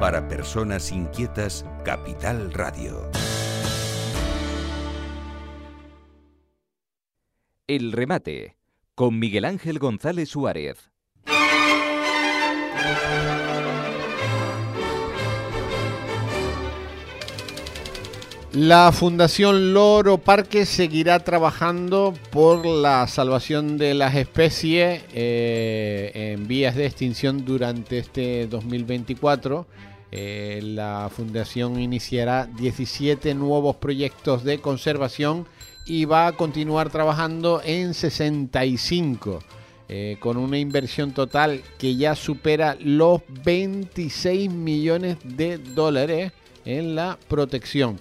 Para 0.00 0.28
personas 0.28 0.92
inquietas, 0.92 1.64
Capital 1.82 2.52
Radio. 2.52 3.10
El 7.66 7.92
remate 7.92 8.58
con 8.94 9.18
Miguel 9.18 9.46
Ángel 9.46 9.78
González 9.78 10.28
Suárez. 10.28 10.90
La 18.56 18.90
Fundación 18.90 19.74
Loro 19.74 20.16
Parque 20.16 20.64
seguirá 20.64 21.20
trabajando 21.20 22.14
por 22.30 22.64
la 22.64 23.06
salvación 23.06 23.76
de 23.76 23.92
las 23.92 24.14
especies 24.14 25.02
eh, 25.12 26.10
en 26.14 26.48
vías 26.48 26.74
de 26.74 26.86
extinción 26.86 27.44
durante 27.44 27.98
este 27.98 28.46
2024. 28.46 29.66
Eh, 30.10 30.60
la 30.64 31.10
Fundación 31.14 31.78
iniciará 31.78 32.46
17 32.46 33.34
nuevos 33.34 33.76
proyectos 33.76 34.42
de 34.42 34.58
conservación 34.58 35.46
y 35.84 36.06
va 36.06 36.26
a 36.26 36.32
continuar 36.32 36.88
trabajando 36.88 37.60
en 37.62 37.92
65. 37.92 39.40
Eh, 39.90 40.16
con 40.18 40.38
una 40.38 40.56
inversión 40.56 41.12
total 41.12 41.62
que 41.76 41.94
ya 41.96 42.14
supera 42.14 42.74
los 42.80 43.20
26 43.44 44.50
millones 44.50 45.18
de 45.22 45.58
dólares 45.58 46.32
en 46.64 46.94
la 46.94 47.18
protección. 47.28 48.00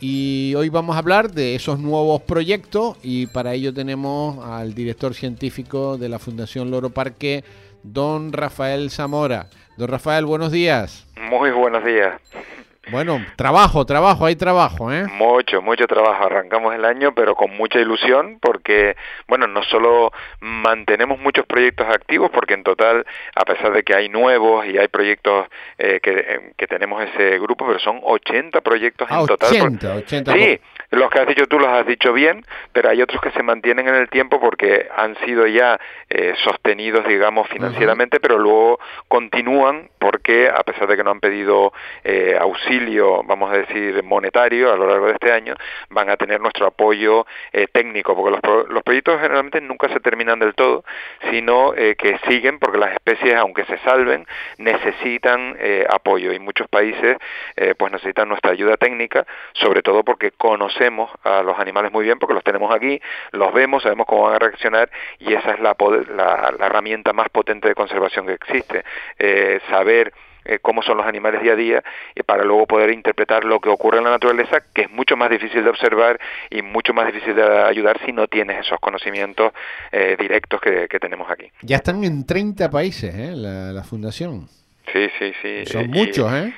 Y 0.00 0.54
hoy 0.56 0.68
vamos 0.68 0.96
a 0.96 0.98
hablar 0.98 1.30
de 1.30 1.54
esos 1.54 1.78
nuevos 1.78 2.20
proyectos 2.22 2.98
y 3.02 3.26
para 3.28 3.54
ello 3.54 3.72
tenemos 3.72 4.44
al 4.44 4.74
director 4.74 5.14
científico 5.14 5.96
de 5.96 6.10
la 6.10 6.18
Fundación 6.18 6.70
Loro 6.70 6.90
Parque, 6.90 7.44
don 7.82 8.32
Rafael 8.32 8.90
Zamora. 8.90 9.46
Don 9.78 9.88
Rafael, 9.88 10.26
buenos 10.26 10.52
días. 10.52 11.06
Muy 11.30 11.50
buenos 11.50 11.82
días. 11.82 12.20
Bueno, 12.90 13.18
trabajo, 13.36 13.84
trabajo, 13.84 14.26
hay 14.26 14.36
trabajo, 14.36 14.92
¿eh? 14.92 15.06
Mucho, 15.18 15.60
mucho 15.60 15.86
trabajo. 15.86 16.24
Arrancamos 16.24 16.74
el 16.74 16.84
año, 16.84 17.14
pero 17.14 17.34
con 17.34 17.56
mucha 17.56 17.80
ilusión, 17.80 18.38
porque, 18.66 18.96
bueno, 19.28 19.46
no 19.46 19.62
solo 19.62 20.12
mantenemos 20.40 21.20
muchos 21.20 21.46
proyectos 21.46 21.86
activos, 21.88 22.32
porque 22.32 22.54
en 22.54 22.64
total, 22.64 23.06
a 23.36 23.44
pesar 23.44 23.72
de 23.72 23.84
que 23.84 23.94
hay 23.94 24.08
nuevos 24.08 24.66
y 24.66 24.76
hay 24.76 24.88
proyectos 24.88 25.46
eh, 25.78 26.00
que, 26.02 26.10
eh, 26.10 26.52
que, 26.56 26.66
tenemos 26.66 27.00
ese 27.04 27.38
grupo, 27.38 27.64
pero 27.64 27.78
son 27.78 28.00
80 28.02 28.60
proyectos 28.62 29.08
en 29.08 29.16
ah, 29.16 29.24
total. 29.24 29.50
80, 29.52 29.94
80. 29.94 30.32
Sí, 30.32 30.60
los 30.90 31.10
que 31.10 31.18
has 31.18 31.26
dicho 31.26 31.46
tú 31.46 31.58
los 31.58 31.68
has 31.68 31.86
dicho 31.86 32.12
bien, 32.12 32.44
pero 32.72 32.90
hay 32.90 33.02
otros 33.02 33.20
que 33.20 33.30
se 33.32 33.42
mantienen 33.42 33.88
en 33.88 33.94
el 33.94 34.08
tiempo 34.08 34.40
porque 34.40 34.88
han 34.94 35.16
sido 35.24 35.46
ya 35.46 35.80
eh, 36.08 36.34
sostenidos, 36.44 37.06
digamos, 37.06 37.48
financieramente, 37.48 38.20
pero 38.20 38.38
luego 38.38 38.78
continúan 39.08 39.88
porque, 39.98 40.48
a 40.48 40.62
pesar 40.62 40.86
de 40.86 40.96
que 40.96 41.02
no 41.02 41.10
han 41.10 41.20
pedido 41.20 41.72
eh, 42.04 42.36
auxilio, 42.40 43.22
vamos 43.24 43.52
a 43.52 43.58
decir, 43.58 44.02
monetario 44.04 44.72
a 44.72 44.76
lo 44.76 44.86
largo 44.86 45.06
de 45.06 45.14
este 45.14 45.32
año, 45.32 45.54
van 45.90 46.08
a 46.10 46.16
tener 46.16 46.40
nuestro 46.40 46.66
apoyo 46.66 47.26
eh, 47.52 47.66
técnico, 47.72 48.14
porque 48.14 48.38
los, 48.40 48.68
los, 48.68 48.82
proyectos 48.82 49.20
generalmente 49.20 49.60
nunca 49.60 49.88
se 49.88 49.98
terminan 49.98 50.38
del 50.38 50.54
todo, 50.54 50.84
sino 51.30 51.72
que 51.72 52.18
siguen 52.28 52.60
porque 52.60 52.78
las 52.78 52.92
especies, 52.92 53.34
aunque 53.34 53.64
se 53.64 53.78
salven, 53.78 54.26
necesitan 54.58 55.56
apoyo. 55.90 56.32
Y 56.32 56.38
muchos 56.38 56.68
países 56.68 57.16
pues 57.76 57.92
necesitan 57.92 58.28
nuestra 58.28 58.52
ayuda 58.52 58.76
técnica, 58.76 59.26
sobre 59.54 59.82
todo 59.82 60.04
porque 60.04 60.30
conocemos 60.30 60.75
a 61.24 61.42
los 61.42 61.58
animales 61.58 61.92
muy 61.92 62.04
bien, 62.04 62.18
porque 62.18 62.34
los 62.34 62.44
tenemos 62.44 62.74
aquí, 62.74 63.00
los 63.32 63.52
vemos, 63.52 63.82
sabemos 63.82 64.06
cómo 64.06 64.24
van 64.24 64.34
a 64.34 64.38
reaccionar 64.38 64.90
y 65.18 65.34
esa 65.34 65.52
es 65.52 65.60
la, 65.60 65.76
la, 66.14 66.54
la 66.58 66.66
herramienta 66.66 67.12
más 67.12 67.28
potente 67.28 67.68
de 67.68 67.74
conservación 67.74 68.26
que 68.26 68.34
existe, 68.34 68.84
eh, 69.18 69.60
saber 69.68 70.12
eh, 70.48 70.60
cómo 70.62 70.82
son 70.82 70.96
los 70.96 71.06
animales 71.06 71.42
día 71.42 71.54
a 71.54 71.56
día 71.56 71.84
y 72.14 72.22
para 72.22 72.44
luego 72.44 72.66
poder 72.66 72.90
interpretar 72.90 73.44
lo 73.44 73.58
que 73.58 73.68
ocurre 73.68 73.98
en 73.98 74.04
la 74.04 74.10
naturaleza, 74.10 74.62
que 74.72 74.82
es 74.82 74.90
mucho 74.90 75.16
más 75.16 75.28
difícil 75.28 75.64
de 75.64 75.70
observar 75.70 76.20
y 76.50 76.62
mucho 76.62 76.94
más 76.94 77.06
difícil 77.06 77.34
de 77.34 77.42
ayudar 77.42 77.98
si 78.04 78.12
no 78.12 78.28
tienes 78.28 78.64
esos 78.64 78.78
conocimientos 78.78 79.52
eh, 79.90 80.16
directos 80.18 80.60
que, 80.60 80.86
que, 80.88 81.00
tenemos 81.00 81.28
aquí. 81.30 81.50
Ya 81.62 81.76
están 81.76 82.04
en 82.04 82.24
30 82.24 82.70
países 82.70 83.12
¿eh? 83.14 83.32
la, 83.34 83.72
la 83.72 83.82
fundación. 83.82 84.46
Sí, 84.92 85.08
sí, 85.18 85.32
sí. 85.42 85.66
Son 85.66 85.90
muchos, 85.90 86.32
¿eh? 86.32 86.52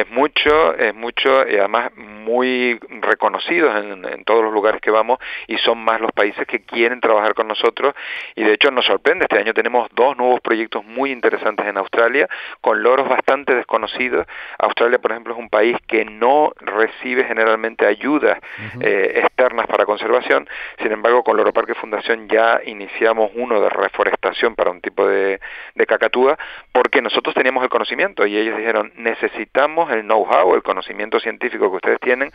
Es 0.00 0.10
mucho, 0.10 0.74
es 0.76 0.94
mucho 0.94 1.48
y 1.48 1.56
además 1.56 1.94
muy 1.96 2.78
reconocidos 3.00 3.74
en, 3.84 4.04
en, 4.04 4.24
todos 4.24 4.42
los 4.42 4.52
lugares 4.52 4.80
que 4.80 4.90
vamos 4.90 5.18
y 5.46 5.58
son 5.58 5.78
más 5.78 6.00
los 6.00 6.10
países 6.12 6.46
que 6.46 6.60
quieren 6.60 7.00
trabajar 7.00 7.34
con 7.34 7.46
nosotros 7.48 7.94
y 8.34 8.42
de 8.42 8.54
hecho 8.54 8.70
nos 8.70 8.86
sorprende, 8.86 9.24
este 9.24 9.38
año 9.38 9.54
tenemos 9.54 9.88
dos 9.94 10.16
nuevos 10.16 10.40
proyectos 10.40 10.84
muy 10.84 11.10
interesantes 11.10 11.66
en 11.66 11.76
Australia 11.76 12.28
con 12.60 12.82
loros 12.82 13.08
bastante 13.08 13.54
desconocidos. 13.54 14.26
Australia, 14.58 14.98
por 14.98 15.12
ejemplo, 15.12 15.34
es 15.34 15.38
un 15.38 15.48
país 15.48 15.76
que 15.86 16.04
no 16.04 16.52
recibe 16.60 17.24
generalmente 17.24 17.86
ayudas 17.86 18.38
uh 18.38 18.78
-huh. 18.78 18.86
eh, 18.86 19.20
externas 19.20 19.66
para 19.66 19.84
conservación, 19.84 20.48
sin 20.82 20.92
embargo 20.92 21.22
con 21.22 21.36
Loro 21.36 21.52
Parque 21.52 21.74
Fundación 21.74 22.28
ya 22.28 22.60
iniciamos 22.64 23.30
uno 23.34 23.60
de 23.60 23.68
reforestación 23.68 24.54
para 24.54 24.70
un 24.70 24.80
tipo 24.80 25.06
de, 25.06 25.40
de 25.74 25.86
cacatúa 25.86 26.38
porque 26.72 27.02
nosotros 27.02 27.34
teníamos 27.34 27.62
el 27.62 27.68
conocimiento 27.68 28.26
y 28.26 28.36
ellos 28.36 28.56
dijeron 28.56 28.92
necesitamos 28.96 29.83
el 29.90 30.02
know-how, 30.02 30.54
el 30.54 30.62
conocimiento 30.62 31.20
científico 31.20 31.70
que 31.70 31.76
ustedes 31.76 32.00
tienen, 32.00 32.32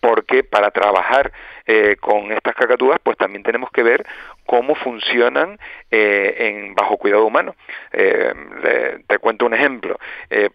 porque 0.00 0.44
para 0.44 0.70
trabajar 0.70 1.32
eh, 1.66 1.96
con 2.00 2.32
estas 2.32 2.54
cacatúas, 2.54 2.98
pues 3.02 3.16
también 3.16 3.42
tenemos 3.42 3.70
que 3.70 3.82
ver 3.82 4.04
cómo 4.46 4.74
funcionan 4.74 5.58
eh, 5.90 6.34
en 6.38 6.74
bajo 6.74 6.96
cuidado 6.96 7.24
humano. 7.24 7.54
Eh, 7.92 8.32
le, 8.62 8.98
te 9.06 9.18
cuento 9.18 9.46
un 9.46 9.54
ejemplo. 9.54 9.98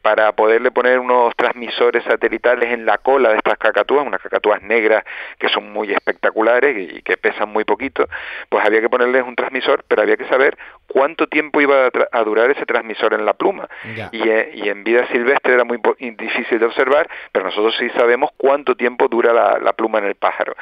Para 0.02 0.32
poderle 0.32 0.72
poner 0.72 1.00
unos 1.00 1.36
transmisores 1.36 2.04
satelitales 2.04 2.72
en 2.72 2.86
la 2.86 2.98
cola 2.98 3.30
de 3.30 3.38
estas 3.38 3.58
cacatúas, 3.58 4.06
unas 4.06 4.22
cacatúas 4.22 4.62
negras 4.62 5.04
que 5.38 5.50
son 5.50 5.72
muy 5.72 5.92
espectaculares 5.92 6.76
y, 6.78 6.98
y 6.98 7.02
que 7.02 7.18
pesan 7.18 7.50
muy 7.50 7.64
poquito, 7.64 8.08
pues 8.50 8.66
había 8.66 8.82
que 8.82 8.90
ponerles 8.90 9.24
un 9.24 9.36
transmisor, 9.36 9.84
pero 9.88 10.02
había 10.02 10.18
que 10.18 10.26
saber 10.26 10.58
cuánto 10.88 11.28
tiempo 11.28 11.62
iba 11.62 11.86
a, 11.86 11.92
a 12.12 12.24
durar 12.24 12.50
ese 12.50 12.66
transmisor 12.66 13.14
en 13.14 13.26
la 13.26 13.34
pluma. 13.34 13.70
Y, 14.12 14.28
y, 14.28 14.70
en 14.70 14.84
vida 14.84 15.08
silvestre 15.08 15.54
era 15.54 15.64
muy 15.64 15.80
difícil 16.18 16.60
de 16.60 16.66
observar, 16.66 17.10
pero 17.32 17.46
nosotros 17.46 17.76
sí 17.78 17.90
sabemos 17.92 18.32
cuánto 18.38 18.76
tiempo 18.76 19.08
dura 19.08 19.34
la, 19.34 19.60
la 19.60 19.74
pluma 19.74 20.00
en 20.00 20.06
el 20.06 20.16
pájaro. 20.16 20.56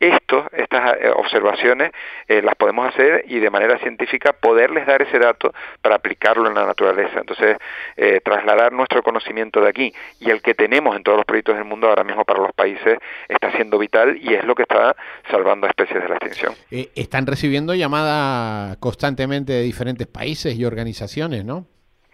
Esto, 0.00 0.46
estas 0.52 0.96
observaciones 1.16 1.90
eh, 2.28 2.40
las 2.40 2.54
podemos 2.54 2.86
hacer 2.86 3.24
y 3.26 3.40
de 3.40 3.50
manera 3.50 3.78
científica 3.78 4.32
poderles 4.32 4.86
dar 4.86 5.02
ese 5.02 5.18
dato 5.18 5.52
para 5.82 5.96
aplicarlo 5.96 6.48
en 6.48 6.54
la 6.54 6.66
naturaleza. 6.66 7.18
Entonces, 7.18 7.56
eh, 7.96 8.20
trasladar 8.24 8.72
nuestro 8.72 9.02
conocimiento 9.02 9.60
de 9.60 9.68
aquí 9.68 9.92
y 10.20 10.30
el 10.30 10.40
que 10.40 10.54
tenemos 10.54 10.96
en 10.96 11.02
todos 11.02 11.18
los 11.18 11.26
proyectos 11.26 11.56
del 11.56 11.64
mundo 11.64 11.88
ahora 11.88 12.04
mismo 12.04 12.24
para 12.24 12.40
los 12.40 12.52
países 12.52 12.98
está 13.28 13.50
siendo 13.52 13.78
vital 13.78 14.18
y 14.20 14.34
es 14.34 14.44
lo 14.44 14.54
que 14.54 14.62
está 14.62 14.94
salvando 15.30 15.66
a 15.66 15.70
especies 15.70 16.02
de 16.02 16.08
la 16.08 16.14
extinción. 16.14 16.54
Eh, 16.70 16.90
están 16.94 17.26
recibiendo 17.26 17.74
llamadas 17.74 18.76
constantemente 18.78 19.52
de 19.52 19.62
diferentes 19.62 20.06
países 20.06 20.54
y 20.56 20.64
organizaciones, 20.64 21.44
¿no? 21.44 21.66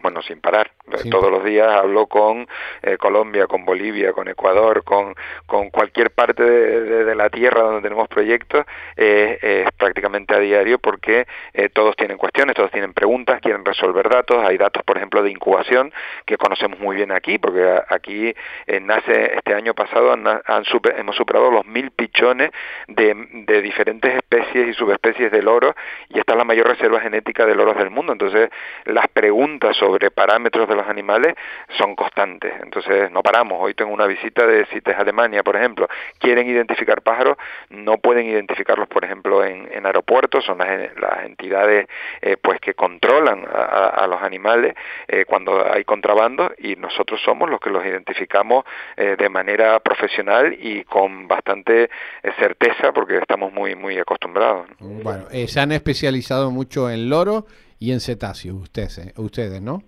Bueno, 0.05 0.21
sin 0.21 0.39
parar. 0.39 0.69
Sí. 0.97 1.09
Todos 1.09 1.31
los 1.31 1.43
días 1.43 1.67
hablo 1.67 2.05
con 2.05 2.47
eh, 2.83 2.95
Colombia, 2.97 3.47
con 3.47 3.65
Bolivia, 3.65 4.13
con 4.13 4.27
Ecuador, 4.27 4.83
con, 4.83 5.15
con 5.47 5.71
cualquier 5.71 6.11
parte 6.11 6.43
de, 6.43 6.81
de, 6.81 7.05
de, 7.05 7.15
la 7.15 7.31
tierra 7.31 7.63
donde 7.63 7.81
tenemos 7.81 8.07
proyectos, 8.07 8.63
eh, 8.95 9.39
eh, 9.41 9.65
prácticamente 9.75 10.35
a 10.35 10.39
diario 10.39 10.77
porque 10.77 11.25
eh, 11.55 11.69
todos 11.69 11.95
tienen 11.95 12.17
cuestiones, 12.17 12.55
todos 12.55 12.69
tienen 12.69 12.93
preguntas, 12.93 13.41
quieren 13.41 13.65
resolver 13.65 14.07
datos. 14.07 14.45
Hay 14.45 14.59
datos, 14.59 14.83
por 14.83 14.97
ejemplo, 14.97 15.23
de 15.23 15.31
incubación 15.31 15.91
que 16.27 16.37
conocemos 16.37 16.77
muy 16.79 16.95
bien 16.95 17.11
aquí, 17.11 17.39
porque 17.39 17.81
aquí 17.89 18.31
eh, 18.67 18.79
nace 18.79 19.37
este 19.37 19.55
año 19.55 19.73
pasado 19.73 20.13
han, 20.13 20.27
han 20.27 20.65
super, 20.65 20.99
hemos 20.99 21.15
superado 21.15 21.49
los 21.49 21.65
mil 21.65 21.89
pichones 21.89 22.51
de, 22.87 23.15
de 23.47 23.61
diferentes 23.63 24.13
especies 24.17 24.67
y 24.69 24.73
subespecies 24.73 25.31
de 25.31 25.41
loros 25.41 25.73
y 26.09 26.19
esta 26.19 26.33
es 26.33 26.37
la 26.37 26.43
mayor 26.43 26.67
reserva 26.67 26.99
genética 26.99 27.47
de 27.47 27.55
loros 27.55 27.75
del 27.77 27.89
mundo. 27.89 28.13
Entonces, 28.13 28.51
las 28.83 29.07
preguntas 29.07 29.75
sobre 29.77 29.94
sobre 29.95 30.11
parámetros 30.11 30.67
de 30.67 30.75
los 30.75 30.85
animales 30.87 31.35
son 31.77 31.95
constantes. 31.95 32.53
Entonces 32.61 33.09
no 33.11 33.23
paramos. 33.23 33.59
Hoy 33.61 33.73
tengo 33.73 33.93
una 33.93 34.05
visita 34.05 34.45
de 34.45 34.65
CITES 34.65 34.97
Alemania, 34.97 35.41
por 35.41 35.55
ejemplo. 35.55 35.87
Quieren 36.19 36.49
identificar 36.49 37.01
pájaros, 37.01 37.37
no 37.69 37.97
pueden 37.99 38.25
identificarlos, 38.25 38.89
por 38.89 39.05
ejemplo, 39.05 39.45
en, 39.45 39.85
aeropuertos. 39.85 40.43
Son 40.43 40.57
las, 40.57 40.67
las 40.99 41.25
entidades 41.25 41.87
eh, 42.21 42.35
pues 42.35 42.59
que 42.59 42.73
controlan 42.73 43.45
a, 43.47 44.05
los 44.07 44.21
animales 44.21 44.75
eh, 45.07 45.23
cuando 45.25 45.65
hay 45.71 45.85
contrabando 45.85 46.51
y 46.57 46.75
nosotros 46.75 47.21
somos 47.23 47.49
los 47.49 47.61
que 47.61 47.69
los 47.69 47.85
identificamos 47.85 48.65
eh, 48.97 49.15
de 49.17 49.29
manera 49.29 49.79
profesional 49.79 50.57
y 50.59 50.83
con 50.83 51.27
bastante 51.27 51.89
certeza 52.37 52.91
porque 52.91 53.17
estamos 53.17 53.53
muy 53.53 53.75
muy 53.75 53.97
acostumbrados. 53.97 54.67
Bueno, 54.79 55.25
se 55.47 55.59
han 55.59 55.71
especializado 55.71 56.51
mucho 56.51 56.89
en 56.89 57.09
loro 57.09 57.45
y 57.79 57.91
en 57.91 57.99
cetáceos, 57.99 58.55
ustedes, 58.55 58.97
eh, 58.97 59.13
ustedes, 59.17 59.61
¿no? 59.61 59.83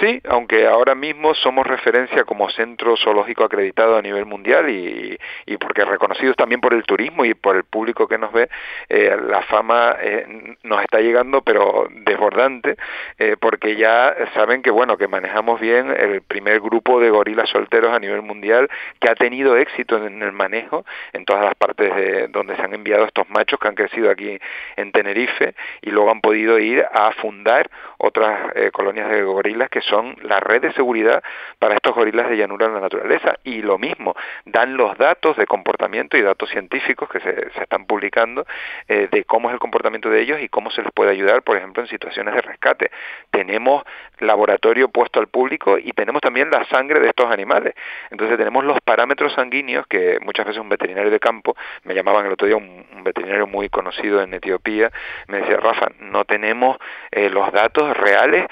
Sí, 0.00 0.20
aunque 0.28 0.66
ahora 0.66 0.94
mismo 0.94 1.34
somos 1.34 1.66
referencia 1.66 2.24
como 2.24 2.48
centro 2.50 2.96
zoológico 2.96 3.44
acreditado 3.44 3.96
a 3.96 4.02
nivel 4.02 4.26
mundial 4.26 4.68
y, 4.70 5.18
y 5.46 5.56
porque 5.56 5.84
reconocidos 5.84 6.36
también 6.36 6.60
por 6.60 6.74
el 6.74 6.84
turismo 6.84 7.24
y 7.24 7.34
por 7.34 7.56
el 7.56 7.64
público 7.64 8.06
que 8.06 8.18
nos 8.18 8.32
ve, 8.32 8.48
eh, 8.88 9.16
la 9.28 9.42
fama 9.42 9.96
eh, 10.00 10.56
nos 10.62 10.80
está 10.82 11.00
llegando 11.00 11.42
pero 11.42 11.88
desbordante 11.90 12.76
porque 13.40 13.76
ya 13.76 14.14
saben 14.34 14.62
que 14.62 14.70
bueno 14.70 14.96
que 14.96 15.08
manejamos 15.08 15.60
bien 15.60 15.90
el 15.90 16.22
primer 16.22 16.60
grupo 16.60 17.00
de 17.00 17.10
gorilas 17.10 17.48
solteros 17.48 17.92
a 17.92 17.98
nivel 17.98 18.22
mundial 18.22 18.68
que 19.00 19.10
ha 19.10 19.14
tenido 19.14 19.56
éxito 19.56 20.04
en 20.04 20.22
el 20.22 20.32
manejo 20.32 20.84
en 21.12 21.24
todas 21.24 21.44
las 21.44 21.54
partes 21.54 21.94
de 21.94 22.28
donde 22.28 22.56
se 22.56 22.62
han 22.62 22.74
enviado 22.74 23.04
estos 23.04 23.28
machos 23.30 23.58
que 23.58 23.68
han 23.68 23.74
crecido 23.74 24.10
aquí 24.10 24.38
en 24.76 24.92
Tenerife 24.92 25.54
y 25.82 25.90
luego 25.90 26.10
han 26.10 26.20
podido 26.20 26.58
ir 26.58 26.84
a 26.92 27.12
fundar 27.24 27.70
otras 27.96 28.52
colonias 28.72 29.08
de 29.08 29.22
gorilas 29.22 29.70
que 29.70 29.80
son 29.80 30.14
la 30.22 30.38
red 30.40 30.60
de 30.60 30.72
seguridad 30.74 31.22
para 31.58 31.74
estos 31.74 31.94
gorilas 31.94 32.28
de 32.28 32.36
llanura 32.36 32.66
en 32.66 32.74
la 32.74 32.80
naturaleza. 32.80 33.38
Y 33.44 33.62
lo 33.62 33.78
mismo, 33.78 34.14
dan 34.44 34.76
los 34.76 34.98
datos 34.98 35.36
de 35.38 35.46
comportamiento 35.46 36.18
y 36.18 36.22
datos 36.22 36.50
científicos 36.50 37.08
que 37.08 37.20
se, 37.20 37.50
se 37.52 37.62
están 37.62 37.86
publicando 37.86 38.44
eh, 38.88 39.08
de 39.10 39.24
cómo 39.24 39.48
es 39.48 39.54
el 39.54 39.60
comportamiento 39.60 40.10
de 40.10 40.20
ellos 40.20 40.40
y 40.40 40.48
cómo 40.48 40.70
se 40.70 40.82
les 40.82 40.92
puede 40.92 41.10
ayudar, 41.10 41.42
por 41.42 41.56
ejemplo, 41.56 41.82
en 41.82 41.88
situaciones 41.88 42.34
de 42.34 42.42
rescate. 42.42 42.90
Tenemos 43.30 43.82
laboratorio 44.18 44.88
puesto 44.88 45.20
al 45.20 45.28
público 45.28 45.78
y 45.78 45.92
tenemos 45.92 46.20
también 46.20 46.50
la 46.50 46.64
sangre 46.66 47.00
de 47.00 47.08
estos 47.08 47.30
animales. 47.30 47.74
Entonces 48.10 48.36
tenemos 48.36 48.64
los 48.64 48.80
parámetros 48.80 49.32
sanguíneos 49.34 49.86
que 49.86 50.18
muchas 50.20 50.46
veces 50.46 50.60
un 50.60 50.68
veterinario 50.68 51.10
de 51.10 51.20
campo, 51.20 51.56
me 51.84 51.94
llamaban 51.94 52.26
el 52.26 52.32
otro 52.32 52.46
día 52.46 52.56
un, 52.56 52.84
veterinario 53.04 53.46
muy 53.46 53.68
conocido 53.68 54.22
en 54.22 54.32
Etiopía, 54.32 54.90
me 55.28 55.38
decía, 55.38 55.58
Rafa, 55.58 55.88
no 56.00 56.24
tenemos 56.24 56.78
eh, 57.16 57.30
los 57.30 57.52
datos 57.52 57.96
reales, 57.96 58.44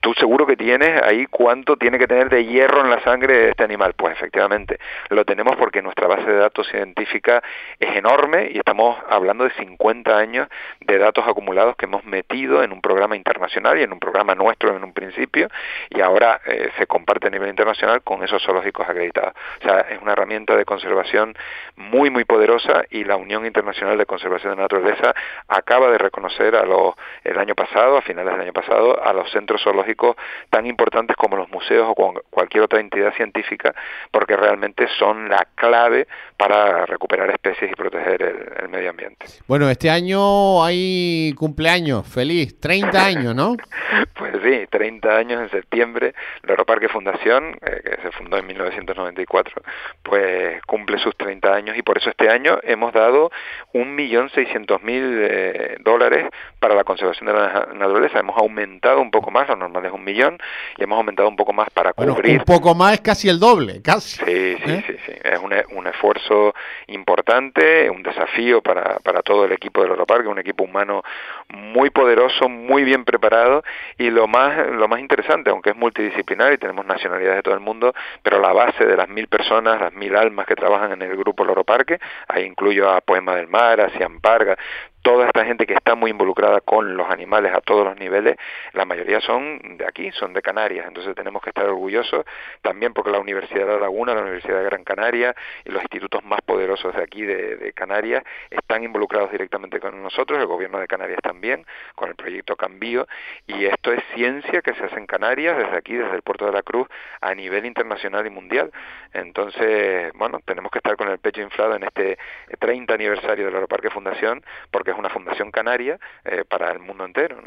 tú 0.00 0.14
seguro 0.14 0.46
que 0.46 0.56
tienes 0.56 1.02
ahí 1.02 1.26
cuánto 1.26 1.76
tiene 1.76 1.98
que 1.98 2.06
tener 2.06 2.28
de 2.28 2.44
hierro 2.44 2.82
en 2.82 2.90
la 2.90 3.02
sangre 3.02 3.36
de 3.36 3.48
este 3.50 3.64
animal. 3.64 3.94
Pues 3.94 4.12
efectivamente, 4.12 4.78
lo 5.08 5.24
tenemos 5.24 5.56
porque 5.56 5.82
nuestra 5.82 6.06
base 6.06 6.30
de 6.30 6.36
datos 6.36 6.68
científica 6.68 7.42
es 7.80 7.96
enorme 7.96 8.50
y 8.52 8.58
estamos 8.58 8.96
hablando 9.08 9.42
de 9.42 9.50
50 9.50 10.16
años 10.16 10.46
de 10.78 10.96
datos 10.98 11.26
acumulados 11.26 11.74
que 11.74 11.86
hemos 11.86 12.04
metido 12.04 12.62
en 12.62 12.70
un 12.70 12.80
programa 12.80 13.16
internacional 13.16 13.80
y 13.80 13.82
en 13.82 13.92
un 13.92 13.98
programa 13.98 14.36
nuestro 14.36 14.76
en 14.76 14.84
un 14.84 14.92
principio 14.92 15.48
y 15.90 16.00
ahora 16.00 16.40
eh, 16.46 16.70
se 16.78 16.86
comparte 16.86 17.26
a 17.26 17.30
nivel 17.30 17.48
internacional 17.48 18.02
con 18.02 18.22
esos 18.22 18.40
zoológicos 18.44 18.88
acreditados. 18.88 19.34
O 19.60 19.64
sea, 19.64 19.80
es 19.90 20.00
una 20.00 20.12
herramienta 20.12 20.54
de 20.54 20.64
conservación 20.64 21.34
muy, 21.74 22.10
muy 22.10 22.24
poderosa 22.24 22.84
y 22.90 23.02
la 23.02 23.16
Unión 23.16 23.44
Internacional 23.44 23.98
de 23.98 24.06
Conservación 24.06 24.52
de 24.52 24.56
la 24.58 24.62
Naturaleza 24.62 25.14
acaba 25.48 25.90
de 25.90 25.98
reconocer 25.98 26.54
a 26.54 26.64
los, 26.64 26.94
el 27.24 27.38
año 27.40 27.56
pasado, 27.56 28.03
finales 28.04 28.32
del 28.32 28.42
año 28.42 28.52
pasado, 28.52 29.02
a 29.02 29.12
los 29.12 29.30
centros 29.30 29.62
zoológicos 29.62 30.16
tan 30.50 30.66
importantes 30.66 31.16
como 31.16 31.36
los 31.36 31.48
museos 31.50 31.86
o 31.88 32.14
cualquier 32.30 32.64
otra 32.64 32.80
entidad 32.80 33.12
científica, 33.14 33.74
porque 34.10 34.36
realmente 34.36 34.86
son 34.98 35.28
la 35.28 35.46
clave 35.54 36.06
para 36.36 36.86
recuperar 36.86 37.30
especies 37.30 37.70
y 37.70 37.74
proteger 37.74 38.22
el, 38.22 38.68
medio 38.68 38.90
ambiente. 38.90 39.26
Bueno, 39.46 39.68
este 39.68 39.90
año 39.90 40.64
hay 40.64 41.32
cumpleaños, 41.36 42.06
feliz, 42.08 42.58
30 42.60 43.04
años, 43.04 43.34
¿no? 43.34 43.56
pues 44.14 44.32
sí, 44.42 44.66
30 44.68 45.16
años 45.16 45.42
en 45.42 45.50
septiembre, 45.50 46.14
el 46.42 46.50
Aeroparque 46.50 46.88
Fundación, 46.88 47.56
eh, 47.62 47.80
que 47.84 48.02
se 48.02 48.10
fundó 48.12 48.36
en 48.38 48.46
1994, 48.46 49.62
pues 50.02 50.62
cumple 50.62 50.98
sus 50.98 51.16
30 51.16 51.54
años 51.54 51.76
y 51.76 51.82
por 51.82 51.98
eso 51.98 52.10
este 52.10 52.28
año 52.28 52.58
hemos 52.62 52.92
dado 52.92 53.30
1.600.000 53.72 54.80
eh, 54.90 55.76
dólares 55.80 56.28
para 56.58 56.74
la 56.74 56.84
conservación 56.84 57.26
de 57.26 57.32
la 57.32 57.68
naturaleza. 57.74 57.93
Hemos 58.14 58.36
aumentado 58.36 59.00
un 59.00 59.10
poco 59.10 59.30
más, 59.30 59.48
lo 59.48 59.56
normal 59.56 59.86
es 59.86 59.92
un 59.92 60.04
millón, 60.04 60.38
y 60.76 60.84
hemos 60.84 60.96
aumentado 60.96 61.28
un 61.28 61.36
poco 61.36 61.52
más 61.52 61.68
para 61.70 61.92
cubrir. 61.92 62.38
Un 62.38 62.44
poco 62.44 62.74
más 62.74 62.94
es 62.94 63.00
casi 63.00 63.28
el 63.28 63.38
doble, 63.38 63.82
casi. 63.82 64.16
Sí, 64.24 64.56
sí, 64.64 64.70
¿Eh? 64.70 64.84
sí, 64.86 64.96
sí. 65.06 65.12
Es 65.22 65.38
un, 65.38 65.52
un, 65.76 65.86
esfuerzo 65.86 66.54
importante, 66.88 67.88
un 67.90 68.02
desafío 68.02 68.62
para, 68.62 68.98
para 69.00 69.22
todo 69.22 69.44
el 69.44 69.52
equipo 69.52 69.82
del 69.82 69.92
Aeroparque, 69.92 70.28
un 70.28 70.38
equipo 70.38 70.64
humano 70.64 71.02
muy 71.48 71.90
poderoso, 71.90 72.48
muy 72.48 72.84
bien 72.84 73.04
preparado, 73.04 73.62
y 73.98 74.10
lo 74.10 74.26
más, 74.26 74.66
lo 74.70 74.88
más 74.88 75.00
interesante, 75.00 75.50
aunque 75.50 75.70
es 75.70 75.76
multidisciplinar 75.76 76.52
y 76.52 76.58
tenemos 76.58 76.84
nacionalidades 76.86 77.36
de 77.36 77.42
todo 77.42 77.54
el 77.54 77.60
mundo, 77.60 77.94
pero 78.22 78.40
la 78.40 78.52
base 78.52 78.84
de 78.84 78.96
las 78.96 79.08
mil 79.08 79.28
personas, 79.28 79.80
las 79.80 79.92
mil 79.92 80.16
almas 80.16 80.46
que 80.46 80.56
trabajan 80.56 80.92
en 80.92 81.02
el 81.02 81.16
grupo 81.16 81.44
Loro 81.44 81.64
Parque, 81.64 81.98
ahí 82.28 82.44
incluyo 82.44 82.90
a 82.90 83.00
Poema 83.00 83.36
del 83.36 83.48
Mar, 83.48 83.80
a 83.80 83.90
Ciamparga, 83.90 84.56
toda 85.04 85.26
esta 85.26 85.44
gente 85.44 85.66
que 85.66 85.74
está 85.74 85.94
muy 85.94 86.10
involucrada 86.10 86.62
con 86.62 86.96
los 86.96 87.10
animales 87.10 87.52
a 87.54 87.60
todos 87.60 87.84
los 87.84 87.98
niveles, 87.98 88.36
la 88.72 88.86
mayoría 88.86 89.20
son 89.20 89.76
de 89.76 89.86
aquí, 89.86 90.10
son 90.12 90.32
de 90.32 90.40
Canarias, 90.40 90.86
entonces 90.88 91.14
tenemos 91.14 91.42
que 91.42 91.50
estar 91.50 91.66
orgullosos 91.66 92.24
también 92.62 92.94
porque 92.94 93.10
la 93.10 93.18
Universidad 93.18 93.66
de 93.66 93.74
La 93.74 93.80
Laguna, 93.80 94.14
la 94.14 94.22
Universidad 94.22 94.60
de 94.60 94.64
Gran 94.64 94.82
Canaria 94.82 95.36
y 95.66 95.70
los 95.70 95.82
institutos 95.82 96.24
más 96.24 96.40
poderosos 96.40 96.96
de 96.96 97.02
aquí 97.02 97.20
de, 97.20 97.56
de 97.56 97.72
Canarias 97.74 98.24
están 98.48 98.82
involucrados 98.82 99.30
directamente 99.30 99.78
con 99.78 100.02
nosotros, 100.02 100.38
el 100.40 100.46
gobierno 100.46 100.78
de 100.78 100.86
Canarias 100.86 101.20
también, 101.22 101.66
con 101.94 102.08
el 102.08 102.14
proyecto 102.14 102.56
Cambio, 102.56 103.06
y 103.46 103.66
esto 103.66 103.92
es 103.92 104.02
ciencia 104.14 104.62
que 104.62 104.72
se 104.72 104.84
hace 104.84 104.96
en 104.96 105.06
Canarias, 105.06 105.58
desde 105.58 105.76
aquí, 105.76 105.94
desde 105.94 106.16
el 106.16 106.22
puerto 106.22 106.46
de 106.46 106.52
la 106.52 106.62
Cruz, 106.62 106.88
a 107.20 107.34
nivel 107.34 107.66
internacional 107.66 108.26
y 108.26 108.30
mundial. 108.30 108.72
Entonces, 109.12 110.12
bueno, 110.14 110.40
tenemos 110.46 110.72
que 110.72 110.78
estar 110.78 110.96
con 110.96 111.08
el 111.08 111.18
pecho 111.18 111.42
inflado 111.42 111.76
en 111.76 111.82
este 111.82 112.18
30 112.58 112.94
aniversario 112.94 113.44
del 113.44 113.54
Aeroparque 113.54 113.90
Fundación, 113.90 114.42
porque 114.70 114.93
es 114.94 114.98
una 114.98 115.10
fundación 115.10 115.50
canaria 115.50 115.98
eh, 116.24 116.44
para 116.48 116.70
el 116.72 116.78
mundo 116.78 117.04
entero. 117.04 117.42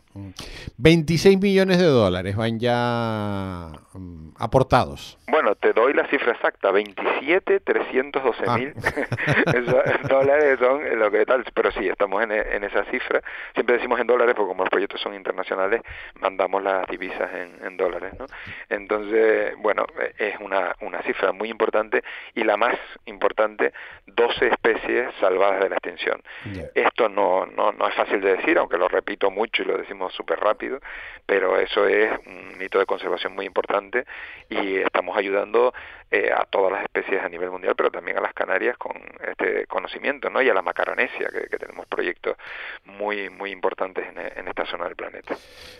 26 0.78 1.40
millones 1.40 1.78
de 1.80 1.86
dólares 1.86 2.36
van 2.36 2.60
ya 2.60 3.72
mm, 3.94 4.30
aportados. 4.38 5.18
Bueno, 5.28 5.56
te 5.56 5.74
doy 5.74 5.94
la 5.94 6.08
cifra 6.08 6.34
exacta, 6.34 6.72
27 6.72 7.60
312 7.60 8.44
ah. 8.48 8.58
mil 8.58 8.74
dólares 10.10 10.60
son 10.60 11.00
lo 11.00 11.12
que 11.12 11.26
tal, 11.26 11.44
pero 11.54 11.72
sí, 11.72 11.88
estamos 11.88 12.24
en, 12.24 12.32
en, 12.32 12.64
esa 12.64 12.84
cifra. 12.86 13.22
Siempre 13.54 13.76
decimos 13.76 14.00
en 14.00 14.08
dólares 14.08 14.36
porque 14.36 14.50
como 14.50 14.64
los 14.64 14.70
proyectos 14.70 15.02
son 15.02 15.16
internacionales, 15.16 15.82
mandamos 16.20 16.64
las 16.64 16.88
divisas 16.88 17.30
en, 17.34 17.66
en 17.66 17.78
dólares, 17.78 18.14
¿no? 18.20 18.26
Entonces, 18.70 19.54
bueno, 19.58 19.86
es 20.18 20.36
una, 20.40 20.76
una 20.82 21.02
cifra 21.04 21.32
muy 21.32 21.50
importante 21.50 22.04
y 22.34 22.44
la 22.44 22.58
más 22.58 22.76
importante, 23.06 23.74
12 24.08 24.48
especies 24.48 25.14
salvadas 25.20 25.62
de 25.62 25.70
la 25.70 25.76
extinción. 25.76 26.22
Esto 26.74 27.10
no, 27.10 27.37
no, 27.45 27.72
no 27.72 27.88
es 27.88 27.95
fácil 27.95 28.22
de 28.22 28.38
decir, 28.38 28.57
aunque 28.57 28.78
lo 28.78 28.88
repito 28.88 29.30
mucho 29.31 29.62
y 29.62 29.66
lo 29.66 29.78
decimos 29.78 30.13
súper 30.13 30.39
rápido, 30.39 30.80
pero 31.25 31.60
eso 31.60 31.86
es 31.88 32.12
un 32.25 32.62
hito 32.62 32.80
de 32.80 32.86
conservación 32.86 33.34
muy 33.36 33.45
importante 33.45 34.06
y 34.50 34.78
estamos 34.78 35.18
ayudando 35.18 35.74
eh, 36.09 36.30
a 36.31 36.45
todas 36.45 36.71
las 36.71 36.83
especies 36.83 37.21
a 37.21 37.27
nivel 37.27 37.51
mundial, 37.51 37.74
pero 37.75 37.92
también 37.92 38.18
a 38.18 38.21
las 38.21 38.33
Canarias 38.33 38.77
con 38.77 38.94
este 39.30 39.68
conocimiento, 39.68 40.30
¿no? 40.30 40.42
Y 40.42 40.48
a 40.48 40.54
la 40.54 40.62
Macaronesia, 40.62 41.27
que, 41.30 41.57
tenemos 41.57 41.86
proyectos 41.88 42.38
muy, 42.86 43.30
muy 43.30 43.51
importantes 43.51 44.06
en, 44.15 44.48
esta 44.48 44.65
zona 44.65 44.86
del 44.86 44.95
planeta. 44.95 45.36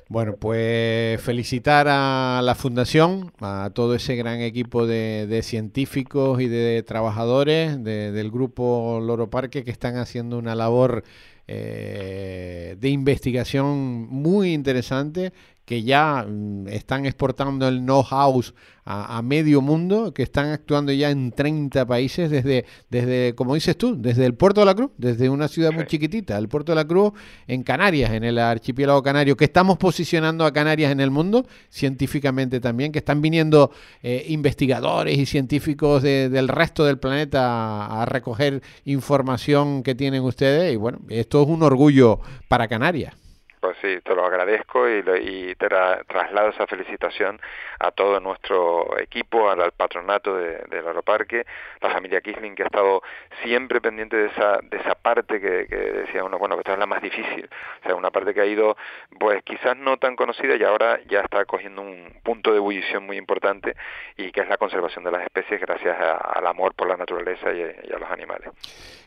Bueno, 0.10 0.36
pues 0.36 1.22
felicitar 1.24 1.88
a 1.90 2.42
la 2.44 2.56
Fundación, 2.56 3.32
a 3.40 3.70
todo 3.74 3.96
ese 3.96 4.18
gran 4.18 4.42
equipo 4.42 4.86
de, 4.86 5.40
científicos 5.44 6.42
y 6.42 6.50
de 6.50 6.84
trabajadores 6.84 7.82
del 7.82 8.30
grupo 8.30 9.00
Loro 9.02 9.30
Parque 9.30 9.64
que 9.64 9.72
están 9.72 9.96
haciendo 9.96 10.38
una 10.38 10.56
labor 10.56 11.04
eh, 11.48 12.76
de 12.78 12.90
investigación 12.90 14.08
muy 14.10 14.54
interesante 14.54 15.32
que 15.68 15.84
ya 15.84 16.26
mm, 16.26 16.70
están 16.70 17.06
exportando 17.06 17.68
el 17.68 17.82
know-how 17.82 18.42
a, 18.86 19.22
medio 19.22 19.62
mundo, 19.62 20.14
que 20.14 20.24
están 20.24 20.48
actuando 20.48 20.94
ya 20.94 21.12
en 21.12 21.34
30 21.34 21.86
países 21.86 22.32
desde, 22.32 22.64
desde, 22.90 23.36
como 23.36 23.54
dices 23.54 23.78
tú, 23.78 24.02
desde 24.02 24.26
el 24.26 24.34
Puerto 24.34 24.62
de 24.62 24.66
la 24.66 24.76
Cruz, 24.76 24.92
desde 24.98 25.30
una 25.30 25.50
ciudad 25.50 25.74
muy 25.74 25.86
chiquitita, 25.86 26.38
el 26.38 26.48
Puerto 26.48 26.72
de 26.72 26.78
la 26.78 26.88
Cruz 26.88 27.12
en 27.48 27.64
Canarias, 27.64 28.12
en 28.12 28.24
el 28.24 28.40
archipiélago 28.40 29.04
canario, 29.04 29.36
que 29.36 29.44
estamos 29.44 29.78
posicionando 29.78 30.46
a 30.46 30.54
Canarias 30.54 30.90
en 30.90 31.02
el 31.02 31.12
mundo, 31.12 31.46
científicamente 31.70 32.62
también, 32.62 32.94
que 32.94 33.00
están 33.00 33.22
viniendo 33.22 33.72
eh, 34.02 34.24
investigadores 34.30 35.18
y 35.18 35.26
científicos 35.26 36.02
del 36.02 36.48
resto 36.48 36.86
del 36.86 36.98
planeta 36.98 37.88
a, 37.88 38.04
a 38.04 38.06
recoger 38.06 38.62
información 38.86 39.84
que 39.84 39.96
tienen 39.96 40.24
ustedes, 40.24 40.74
y 40.74 40.78
bueno, 40.78 41.00
esto 41.10 41.44
es 41.44 41.50
un 41.50 41.62
orgullo 41.62 42.22
para 42.48 42.70
Canarias. 42.70 43.27
Pues 43.60 43.76
sí, 43.82 44.00
te 44.04 44.16
lo 44.16 44.26
agradezco 44.26 44.88
y, 44.88 45.04
y 45.22 45.56
te 45.56 45.68
traslado 45.68 46.50
esa 46.50 46.68
felicitación 46.68 47.40
a 47.80 47.92
todo 47.92 48.20
nuestro 48.20 48.98
equipo, 49.00 49.50
al, 49.50 49.72
patronato 49.72 50.36
de, 50.36 50.60
del 50.70 50.88
Aeroparque, 50.88 51.46
la 51.82 51.92
familia 51.92 52.22
Kisling 52.22 52.56
que 52.56 52.64
ha 52.64 52.68
estado 52.68 53.02
siempre 53.44 53.82
pendiente 53.82 54.16
de 54.16 54.28
esa, 54.28 54.60
de 54.64 54.78
esa 54.78 54.96
parte 54.96 55.40
que, 55.40 55.66
decía 55.68 56.24
uno, 56.24 56.38
bueno, 56.40 56.56
que 56.56 56.62
esta 56.62 56.74
es 56.74 56.80
la 56.80 56.86
más 56.86 57.02
difícil, 57.02 57.50
o 57.82 57.84
sea, 57.84 57.96
una 57.96 58.12
parte 58.12 58.34
que 58.34 58.42
ha 58.42 58.46
ido, 58.46 58.78
pues 59.20 59.44
quizás 59.44 59.78
no 59.78 59.98
tan 59.98 60.16
conocida 60.16 60.56
y 60.56 60.64
ahora 60.64 61.00
ya 61.10 61.22
está 61.22 61.46
cogiendo 61.46 61.82
un 61.82 62.14
punto 62.24 62.52
de 62.52 62.58
ebullición 62.58 63.06
muy 63.06 63.18
importante 63.18 63.76
y 64.18 64.32
que 64.32 64.42
es 64.42 64.50
la 64.50 64.58
conservación 64.58 65.04
de 65.04 65.12
las 65.12 65.24
especies 65.24 65.60
gracias 65.62 65.98
al 66.00 66.46
amor 66.48 66.74
por 66.74 66.88
la 66.88 66.98
naturaleza 66.98 67.52
y, 67.52 67.60
y 67.60 67.94
a 67.94 68.00
los 68.00 68.10
animales. 68.10 68.50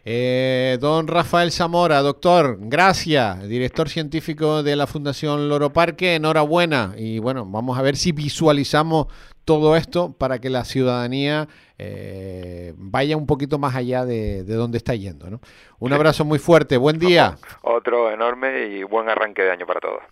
Eh, 0.05 0.79
don 0.81 1.09
Rafael 1.09 1.53
Zamora, 1.53 2.01
doctor, 2.01 2.57
gracias, 2.59 3.47
director 3.47 3.89
científico 3.91 4.50
de 4.63 4.77
la 4.77 4.87
Fundación 4.87 5.49
Loro 5.49 5.73
Parque. 5.73 6.15
Enhorabuena 6.15 6.95
y 6.97 7.19
bueno, 7.19 7.47
vamos 7.47 7.79
a 7.79 7.83
ver 7.83 7.97
si 7.97 8.13
visualizamos 8.13 9.07
todo 9.45 9.77
esto 9.77 10.13
para 10.13 10.39
que 10.39 10.51
la 10.51 10.65
ciudadanía 10.65 11.49
eh, 11.79 12.75
vaya 12.77 13.17
un 13.17 13.27
poquito 13.27 13.59
más 13.59 13.75
allá 13.75 14.05
de, 14.05 14.45
de 14.45 14.55
donde 14.55 14.79
está 14.79 14.95
yendo. 14.95 15.31
¿no? 15.31 15.41
Un 15.79 15.93
abrazo 15.93 16.25
muy 16.25 16.39
fuerte, 16.39 16.77
buen 16.77 16.99
día. 16.99 17.37
Otro 17.63 18.11
enorme 18.11 18.67
y 18.67 18.83
buen 18.83 19.09
arranque 19.09 19.43
de 19.43 19.51
año 19.51 19.67
para 19.67 19.81
todos. 19.81 20.03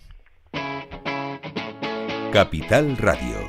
Capital 2.33 2.97
Radio 2.99 3.48